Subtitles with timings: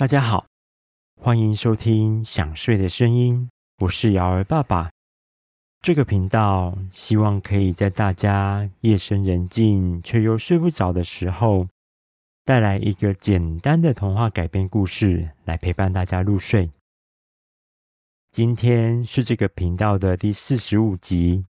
[0.00, 0.46] 大家好，
[1.20, 3.50] 欢迎收听《想睡的声音》，
[3.84, 4.90] 我是瑶儿爸爸。
[5.82, 11.68] 这个频道希望可以在大家夜深人静却又睡不着的时候，
[12.46, 16.70] 带来一个简单的童话改编故事，来陪伴大家入睡。
[18.32, 21.44] 今天是这个频道的第四十五集。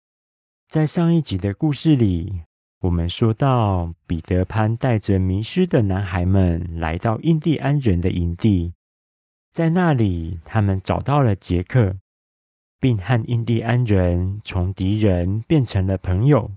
[0.71, 2.45] 在上一集的故事里，
[2.81, 8.73] 我们说到，彼得潘带着迷失的男孩们来到印第安人的营地，
[9.51, 11.97] 在那里，他们找到了杰克，
[12.79, 16.53] 并和印第安人从敌人变成了朋友。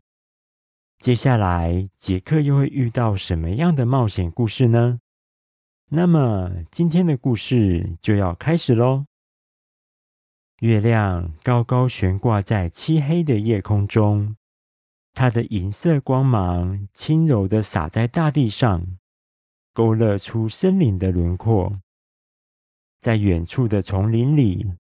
[1.00, 5.00] 接下来，杰克又会遇到什么样的冒险故事呢？
[5.90, 9.06] 那么，今天的故事就要开始喽。
[10.60, 14.36] 月亮高高悬挂在漆黑的夜空中。
[15.14, 18.86] 它的银色光芒轻柔地洒在大地上，
[19.74, 21.80] 勾勒出森林的轮廓。
[23.00, 24.74] 在远处的丛林里，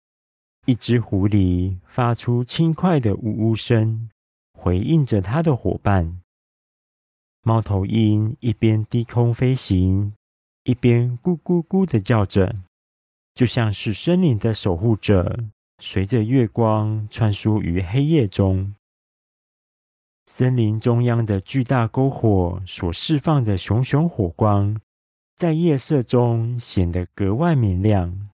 [0.67, 4.11] 一只狐狸发出轻快的呜呜声，
[4.53, 6.21] 回应着它的伙伴。
[7.43, 10.13] 猫头鹰一边低空飞行，
[10.65, 12.57] 一边咕咕咕的叫着，
[13.35, 15.45] 就像是森林的守护者，
[15.79, 18.75] 随着月光穿梭于黑夜中。
[20.31, 24.79] 森林中央的巨大篝火所释放的熊熊火光，
[25.35, 28.29] 在夜色中显得格外明亮。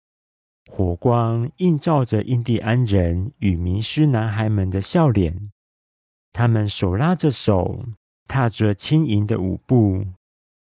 [0.71, 5.53] 火光映照着印第安人与迷失男孩们的笑脸，
[6.33, 7.85] 他们手拉着手，
[8.27, 10.07] 踏着轻盈的舞步，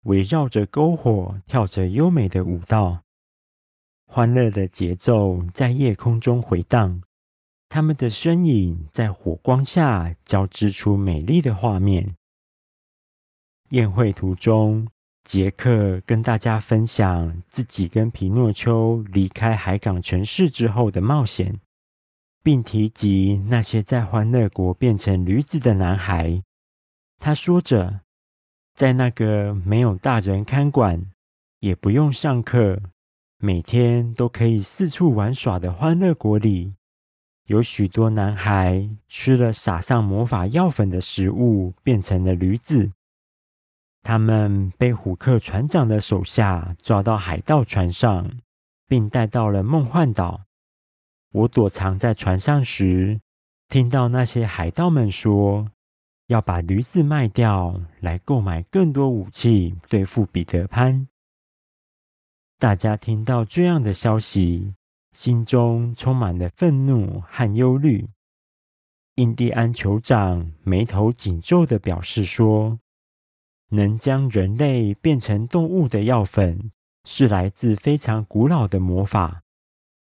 [0.03, 3.01] 围绕着篝火跳着优美的舞蹈。
[4.05, 7.01] 欢乐的节奏在夜空中回荡。
[7.67, 12.15] 他们的身影在火光下交织出美丽的画面。
[13.69, 14.87] 宴会途中，
[15.23, 21.59] 杰克跟大家分享自己跟皮诺丘离开海港城市之后的冒险，
[22.43, 26.43] 并提及那些在欢乐国变成驴子的男孩。
[27.17, 28.01] 他说着，
[28.75, 31.09] 在那个没有大人看管，
[31.59, 32.79] 也不用上课，
[33.39, 36.75] 每天都可以四处玩耍的欢乐国里。
[37.45, 42.91] 有许多男孩吃了撒上魔法药粉的食物，变成了驴子。
[44.01, 48.31] 他们被虎克船长的手下抓到海盗船上，
[48.87, 50.41] 并带到了梦幻岛。
[51.31, 53.19] 我躲藏在船上时，
[53.67, 55.71] 听到那些海盗们说，
[56.27, 61.07] 要把驴子卖掉，来购买更多武器对付彼得潘。
[62.59, 64.74] 大家听到这样的消息。
[65.15, 68.05] 心中充满了愤怒和忧虑。
[69.15, 72.77] 印第安酋长眉头紧皱地表示说
[73.71, 76.69] ：“能将人类变成动物的药粉，
[77.05, 79.41] 是来自非常古老的魔法。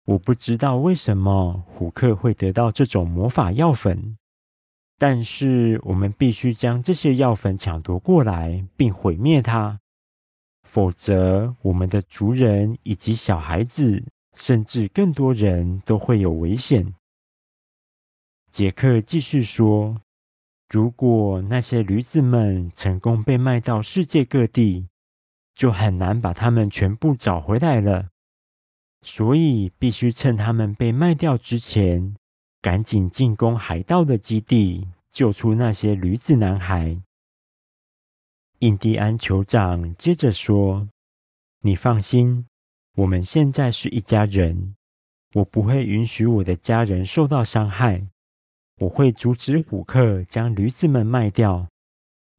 [0.04, 4.18] 我不知道为什么虎克会得到这种魔法药粉，
[4.98, 9.80] 但是我们必须将这些药粉抢夺过来，并毁灭它，
[10.64, 14.04] 否则我们的族人以及小孩子。”
[14.38, 16.94] 甚至更多人都会有危险。
[18.52, 20.00] 杰克继续说
[20.70, 24.86] ：“如果那些驴子们成功被卖到世界各地，
[25.56, 28.10] 就很难把他们全部找回来了。
[29.02, 32.14] 所以必须趁他们被卖掉之前，
[32.62, 37.02] 赶紧进攻海盗的基地，救出那些驴子男孩。”
[38.60, 40.88] 印第安酋长接着说
[41.62, 42.46] ：“你放心。”
[42.98, 44.74] 我们现在是一家人，
[45.34, 48.04] 我不会允许我的家人受到伤害。
[48.80, 51.68] 我会阻止虎克将驴子们卖掉，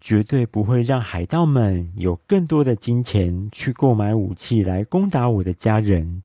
[0.02, 6.24] 绝对不会让海盗们有更多的金钱去购买武器来攻打我的家人。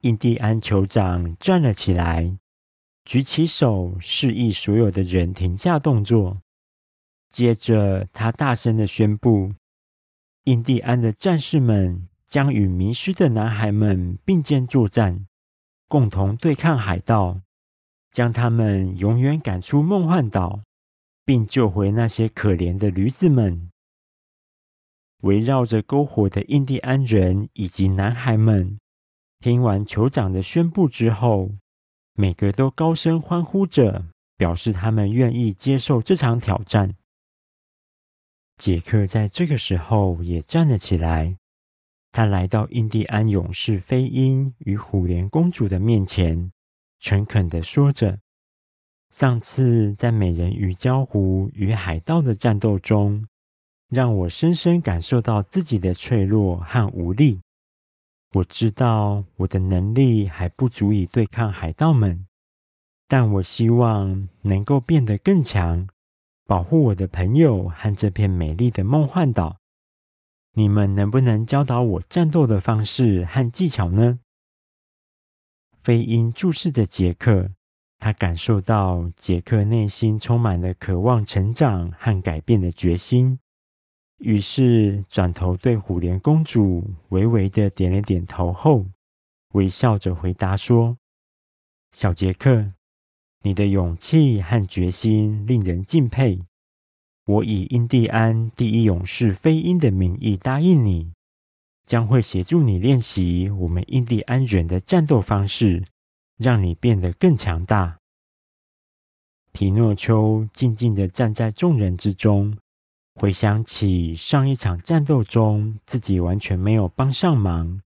[0.00, 2.36] 印第安酋长站了起来，
[3.04, 6.42] 举起手示意所有的人停下动作。
[7.30, 9.52] 接着，他大声地宣布
[10.44, 15.26] ：“印第安的战士们。”将与迷失的男孩们并肩作战，
[15.86, 17.42] 共同对抗海盗，
[18.10, 20.62] 将他们永远赶出梦幻岛，
[21.26, 23.70] 并救回那些可怜的驴子们。
[25.18, 28.78] 围绕着篝火的印第安人以及男孩们，
[29.40, 31.50] 听完酋长的宣布之后，
[32.14, 34.06] 每个都高声欢呼着，
[34.38, 36.96] 表示他们愿意接受这场挑战。
[38.56, 41.36] 杰克在这个时候也站了起来。
[42.12, 46.52] 他来到印第安勇士飞鹰与虎莲公主的面前，
[47.00, 48.18] 诚恳地说着
[49.08, 53.26] ：“上次在美人鱼礁湖与海盗的战斗中，
[53.88, 57.40] 让我深深感受到自己的脆弱和无力。
[58.34, 62.26] 我知道我的能力还不足以对抗海盗们，
[63.08, 65.88] 但我希望能够变得更强，
[66.44, 69.61] 保护我的朋友和这片美丽的梦幻岛。
[70.54, 74.20] 你们能不能教导我战斗的方式和技巧呢？
[75.82, 77.50] 飞鹰注视着杰克，
[77.98, 83.38] 他感受到杰克内心充满了渴望成长和改变的决心，
[84.18, 88.86] 于是转头对虎莲公主微微的点了点头后，
[89.54, 90.98] 微笑着回答说
[91.96, 92.74] ：“小杰克，
[93.40, 96.42] 你的勇气和决心令人敬佩。
[97.24, 101.12] 我以印第安第一勇士飞鹰的名义答应你。”
[101.84, 105.84] 将会协助你练习我们印第安人的战斗方式，
[106.38, 107.98] 让你变得更强大。
[109.50, 112.56] 皮诺丘静静地站在众人之中，
[113.16, 117.82] 回想起上一场战斗中自己完全没有帮上忙。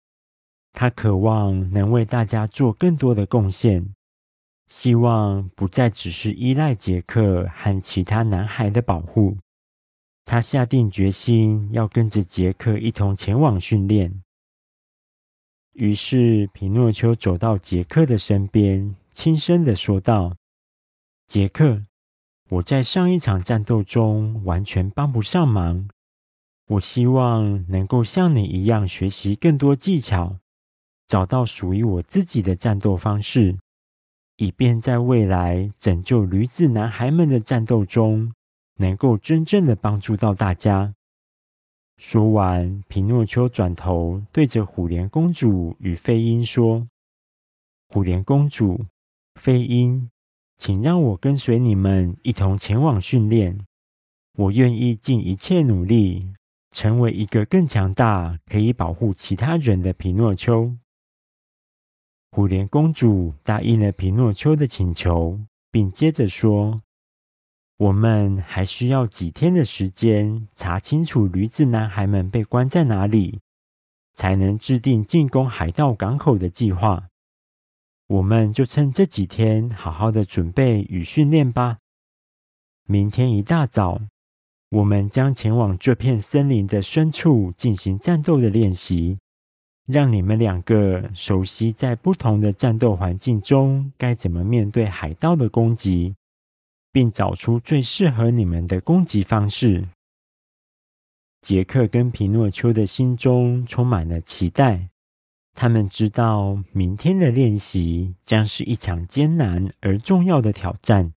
[0.74, 3.94] 他渴望能为大家做更多的贡献，
[4.68, 9.38] 希望不再只是依赖杰克和其他男孩的保护。
[10.26, 14.24] 他下定决心要跟着杰克一同前往训练。
[15.74, 20.36] 于是，皮诺丘走到杰克的身边，轻声地说道
[21.28, 21.84] ：“杰克，
[22.50, 25.90] 我在上一场战斗中完全帮不上忙。
[26.68, 30.38] 我希望能够像你一样学习更多技巧，
[31.08, 33.58] 找到属于我自己的战斗方式，
[34.38, 38.32] 以便在未来拯救驴子男孩们的战斗中。”
[38.78, 40.96] 能够真正的帮助到大家。
[41.98, 46.88] 说完，皮诺丘转头对着虎莲公主与飞鹰说
[47.90, 48.84] ：“虎莲公主、
[49.36, 50.10] 飞鹰，
[50.58, 53.60] 请让我跟随你们一同前往训练。
[54.40, 56.34] 我愿意尽一切努力，
[56.72, 60.76] 成为一个更强大、可以保护其他人的皮诺丘。”
[62.36, 65.40] 虎莲公主答应了皮诺丘的请求，
[65.70, 66.82] 并接着说。
[67.78, 73.40] 我们还需要几天的时间，查清楚驴子男孩们被关在哪里，
[74.16, 77.08] 才能制定进攻海盗港口的计划。
[78.08, 81.78] 我们就趁这几天，好好的准备与训练吧。
[82.88, 84.02] 明天一大早，
[84.72, 89.20] 我们将前往这片森林的深处进行战斗的练习，
[89.86, 96.16] 让你们两个熟悉在不同的战斗环境中该怎么面对海盗的攻击。
[96.94, 99.90] 并找出最适合你们的攻击方式。
[101.42, 104.90] 杰克跟皮诺丘的心中充满了期待，
[105.56, 111.12] 他们知道明天的练习将是一场艰难而重要的挑战，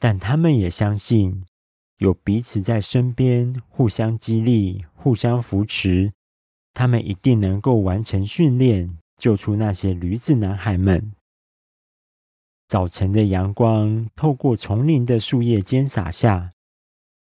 [0.00, 1.44] 但他们也相信
[1.98, 6.12] 有彼此在身边，互相激励、互相扶持，
[6.74, 11.12] 他们一定能够完成训练，救出那些驴子男孩们。
[12.68, 16.50] 早晨的阳光透过丛林的树叶间洒下，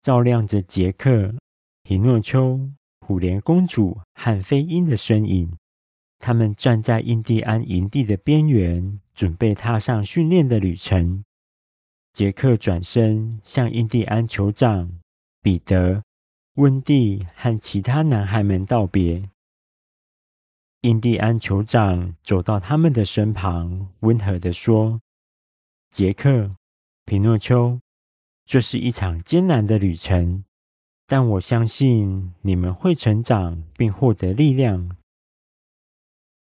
[0.01, 1.35] 照亮着杰克、
[1.83, 2.59] 皮诺丘、
[3.01, 5.55] 虎莲公主和飞鹰的身影。
[6.17, 11.23] 他们站在印第安营地的边缘，准备踏上训练的旅程。
[12.13, 14.89] 杰克转身向印第安酋长
[15.41, 16.01] 彼得、
[16.55, 19.29] 温蒂和其他男孩们道别。
[20.85, 25.01] 印第安酋长走到他们的身旁，温和地说。
[25.89, 26.55] 杰克、
[27.05, 27.79] 皮诺丘，
[28.45, 30.43] 这是一场艰难的旅程，
[31.07, 34.95] 但我相信你们会成长并获得力量。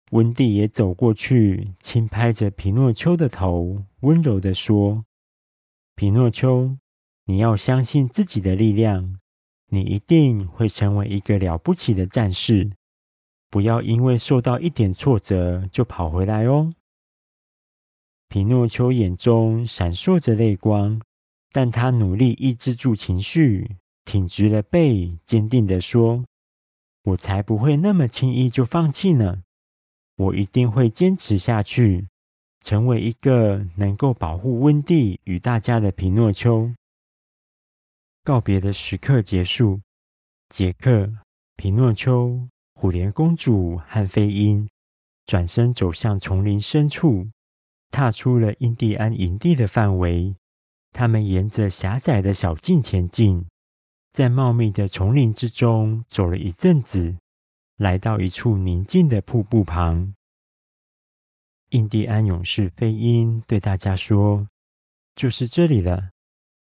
[0.10, 5.06] 温蒂也走过去，轻拍着皮诺丘的头，温柔地说
[5.96, 6.76] ：“皮诺丘，
[7.26, 9.20] 你要相信自己的力量，
[9.68, 12.72] 你一定会成为一个了不起的战士。
[13.52, 16.74] 不要因为受到一点挫折就跑回来哦。”
[18.28, 21.00] 皮诺丘眼中闪烁着泪光，
[21.52, 26.24] 但他努力抑制住情绪，挺直了背，坚定地说
[27.04, 29.44] ：“我才不会那么轻易就放弃呢！
[30.16, 32.08] 我一定会坚持下去，
[32.62, 36.74] 成为一个能够保护温蒂与大家的皮诺丘。”
[38.24, 39.82] 告别的时刻结束，
[40.48, 41.12] 杰克、
[41.58, 42.48] 皮诺丘、
[42.82, 44.68] 虎莲公主和飞鹰
[45.28, 47.30] 转身走向丛林深处。
[47.92, 50.36] 踏出了印第安营地的范围，
[50.92, 53.46] 他们沿着狭窄的小径前进，
[54.12, 57.16] 在茂密的丛林之中走了一阵子，
[57.78, 60.16] 来到一处宁静的瀑布旁。
[61.70, 64.48] 印第安勇士飞鹰对大家说
[65.16, 66.10] ：“就是这里了，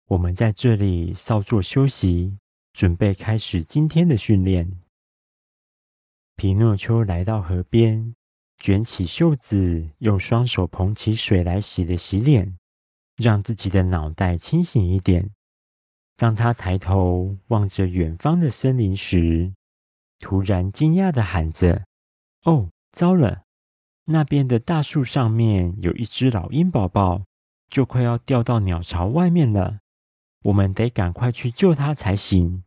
[0.07, 2.35] 我们在这里稍作休息，
[2.73, 4.71] 准备开始今天的训练。”
[6.39, 8.15] 皮诺丘来到河边，
[8.59, 12.57] 卷起袖子，用双手捧起水来洗了洗脸，
[13.17, 15.31] 让自己的脑袋清醒一点。
[16.15, 19.51] 当他抬头望着远方的森林时，
[20.21, 21.83] 突然惊讶地喊着
[22.47, 23.41] ：“哦，糟了！
[24.05, 27.25] 那边的大树上面有一只老鹰宝宝，
[27.69, 29.79] 就快要掉到鸟巢外面了。
[30.43, 32.63] 我们得赶快去救它才行。”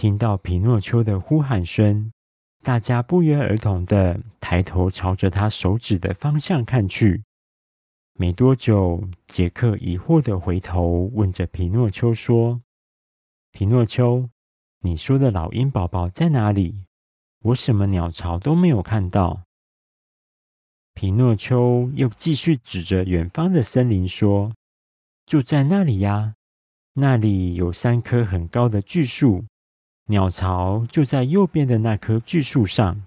[0.00, 2.10] 听到皮诺丘的呼喊声，
[2.62, 7.22] 大家不约而同地抬头朝着他手指的方向看去。
[8.14, 12.62] 没多久，杰克疑惑地回头问着皮诺丘说
[13.52, 14.26] ：“皮诺丘，
[14.80, 16.86] 你说的老鹰宝宝在哪里？
[17.42, 19.42] 我什么鸟巢都没有看到。”
[20.96, 24.54] 皮诺丘又继续指着远方的森林说
[25.26, 26.36] ：“就在那里呀，
[26.94, 29.44] 那里有三棵很高的巨树，
[30.10, 33.02] 鸟巢就在右边的那棵巨树上。”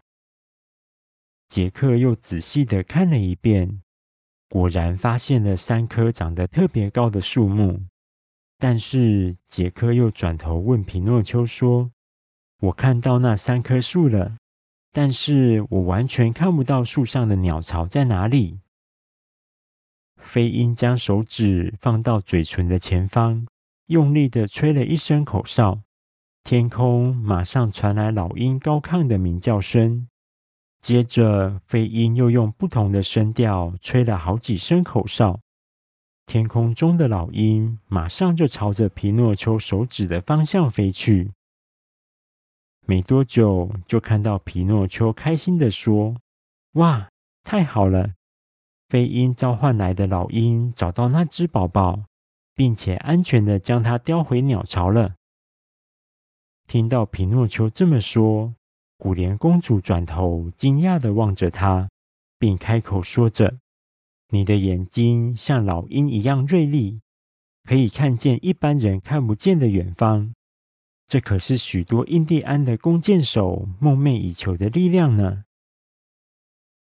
[1.48, 3.82] 杰克又仔细地看了一遍。
[4.50, 7.82] 果然发现了三棵长得特别高的树木，
[8.60, 11.92] 但是杰克又转头问皮诺丘说
[12.62, 14.38] ：“我看到那三棵树了，
[14.92, 18.60] 但是我完全看不到树上的鸟巢在哪里。”
[20.22, 23.48] 飞鹰将手指放到嘴唇的前方，
[23.88, 25.82] 用力地吹了一声口哨，
[26.44, 30.10] 天空马上传来老鹰高亢的鸣叫声。
[30.82, 35.40] 接着，飞鹰又用不同的声调吹了好几声口哨，
[36.26, 41.32] 天空中的老鹰马上就朝着皮诺丘手指的方向飞去。
[42.86, 46.18] 没多久，就看到皮诺丘开心地说
[46.76, 47.08] ：“哇，
[47.46, 48.12] 太好了！
[48.90, 52.04] 飞鹰召唤来的老鹰找到那只宝宝，
[52.54, 55.16] 并且安全地将它叼回鸟巢了。”
[56.74, 58.56] 听到皮诺丘这么说，
[58.98, 61.88] 古莲公主转头，惊讶地望着他，
[62.40, 63.60] 并开口说着
[64.34, 67.02] ：“你的眼睛像老鹰一样锐利，
[67.64, 70.34] 可以看见一般人看不见的远方。
[71.06, 75.44] 这可是许多印第安的弓箭手梦寐以求的力量呢。”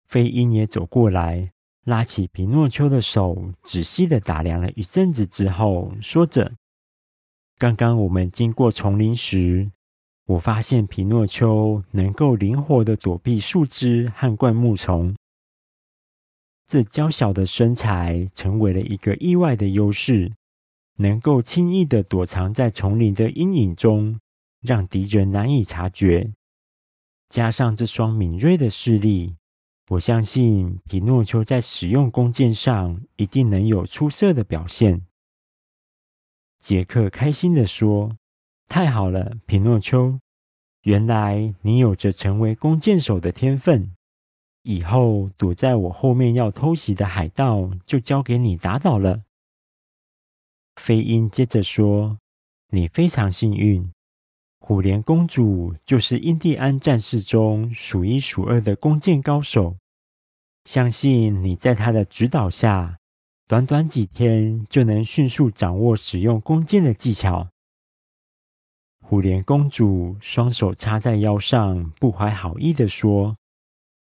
[0.09, 1.53] 飞鹰也走过来，
[1.85, 6.55] 拉起皮诺丘的手，仔细地打量了一阵子之后，说着
[7.58, 9.70] ：“刚刚我们经过丛林时。”
[10.26, 15.14] 我发现皮诺丘能够灵活地躲避树枝和灌木丛，
[16.66, 20.32] 这娇小的身材成为了一个意外的优势，
[20.96, 24.18] 能够轻易的躲藏在丛林的阴影中，
[24.62, 26.32] 让敌人难以察觉。
[27.28, 29.37] 加上这双敏锐的视力，
[29.90, 35.02] 我相信皮诺丘在使用弓箭上一定能有出色的表现。
[36.64, 38.16] 杰克开心地说。
[38.71, 40.18] 太好了，皮诺丘！
[40.85, 43.94] 原来你有着成为弓箭手的天分。
[44.62, 49.25] 以后躲在我后面要偷袭的海盗，就交给你打倒了。
[50.76, 52.16] 飞鹰接着说
[52.73, 53.92] ：“你非常幸运，
[54.59, 59.76] 虎莲公主就是印第安战士中数一数二的弓箭高手。
[60.64, 62.97] 相信你在她的指导下，
[63.46, 67.48] 短短几天就能迅速掌握使用弓箭的技巧。”
[69.06, 73.36] 虎莲公主双手插在腰上，不怀好意地说：“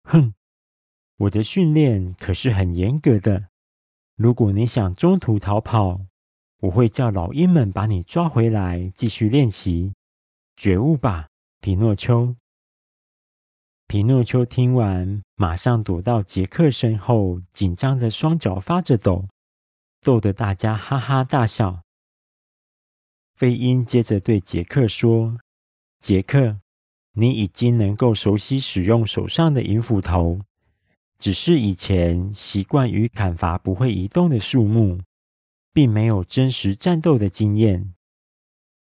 [0.03, 0.35] 哼，
[1.19, 3.49] 我的训练可是很严格的。
[4.17, 6.01] 如果你想中途逃跑，
[6.63, 9.95] 我会叫老鹰们把你抓回来继续练习。
[10.57, 11.29] 觉悟吧，
[11.61, 12.35] 皮诺丘！”
[13.91, 19.27] 皮诺丘听完，马上躲到杰克身后，紧张的双脚发着抖，
[20.03, 21.81] 逗得大家哈哈大笑。
[23.35, 25.39] 飞鹰接着对杰克说
[26.01, 26.59] ：“杰克，
[27.15, 30.43] 你已经能够熟悉使用手上的银斧头，
[31.19, 35.01] 只是以前习惯于砍伐不会移动的树木，
[35.73, 37.95] 并没有真实战斗的经验。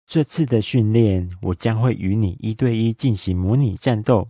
[0.04, 4.28] 这次的训练，我将会与你一对一进行模拟战斗，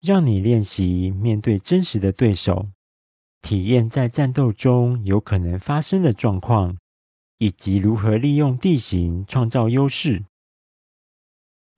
[0.00, 2.68] 让你练习面对真实的对手，
[3.42, 6.76] 体验在战斗中有可能发生的状况。”
[7.42, 10.26] 以及如何利用地形创造优势。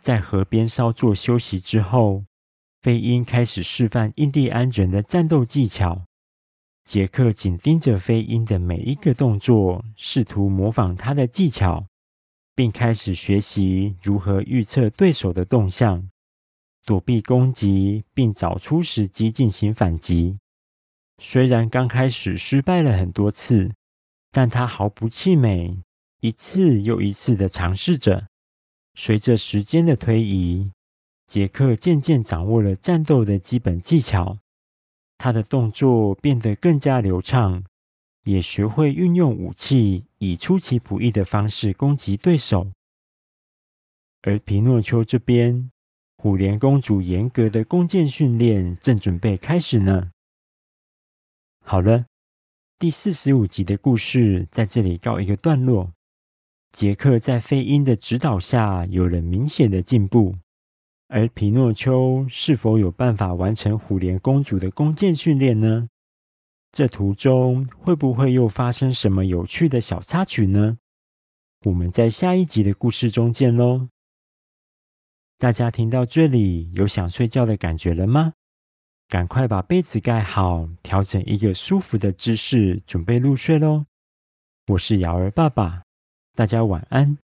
[0.02, 2.25] 在河边稍作休息之后，
[2.81, 6.05] 飞鹰开始示范印第安人的战斗技巧。
[6.83, 11.87] 杰克紧盯着飞鹰的每一个动作，试图模仿他的技巧，
[12.57, 16.11] 并开始学习如何预测对手的动向，
[16.84, 20.38] 躲避攻击，并找出时机进行反击。
[21.18, 23.70] 虽然刚开始失败了很多次。
[24.34, 25.82] 但他毫不气馁，
[26.20, 28.28] 一次又一次的尝试着。
[28.94, 30.72] 随着时间的推移，
[31.26, 34.38] 杰克渐渐掌握了战斗的基本技巧，
[35.18, 37.62] 他的动作变得更加流畅，
[38.24, 42.72] 也学会运用武器，以出其不意的方式攻击对手。
[44.22, 45.70] 而皮诺丘这边，
[46.23, 50.12] 虎莲公主严格的弓箭训练正准备开始呢。
[51.64, 52.07] 好了，
[52.79, 55.91] 第四十五集的故事在这里告一个段落。
[56.71, 60.37] 杰克在费因的指导下有了明显的进步。
[61.09, 65.88] 而皮诺丘是否有办法完成虎莲公主的弓箭训练呢？
[66.71, 70.79] 这途中会不会又发生什么有趣的小插曲呢？
[71.64, 73.88] 我们在下一集的故事中见喽！
[75.42, 78.32] 大家听到这里有想睡觉的感觉了吗？
[79.08, 83.84] 赶快把被子盖好，调整一个舒服的姿势，准备入睡喽！
[84.68, 85.82] 我是瑶儿爸爸，
[86.37, 87.18] 大家晚安。